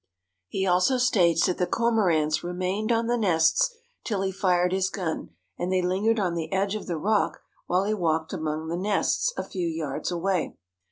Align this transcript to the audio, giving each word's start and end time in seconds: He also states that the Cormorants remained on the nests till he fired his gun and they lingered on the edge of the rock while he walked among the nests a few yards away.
He 0.47 0.65
also 0.65 0.97
states 0.97 1.45
that 1.45 1.59
the 1.59 1.67
Cormorants 1.67 2.41
remained 2.43 2.91
on 2.91 3.05
the 3.05 3.19
nests 3.19 3.71
till 4.03 4.21
he 4.23 4.31
fired 4.31 4.71
his 4.71 4.89
gun 4.89 5.35
and 5.59 5.71
they 5.71 5.83
lingered 5.83 6.19
on 6.19 6.33
the 6.33 6.51
edge 6.51 6.73
of 6.73 6.87
the 6.87 6.97
rock 6.97 7.41
while 7.67 7.83
he 7.83 7.93
walked 7.93 8.33
among 8.33 8.67
the 8.67 8.77
nests 8.77 9.31
a 9.37 9.43
few 9.43 9.67
yards 9.67 10.09
away. 10.11 10.55